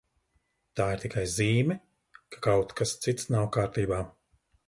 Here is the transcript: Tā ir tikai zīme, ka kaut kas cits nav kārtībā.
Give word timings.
Tā 0.79 0.87
ir 0.93 1.01
tikai 1.03 1.25
zīme, 1.33 1.77
ka 2.35 2.43
kaut 2.49 2.73
kas 2.81 2.95
cits 3.05 3.31
nav 3.35 3.47
kārtībā. 3.59 4.01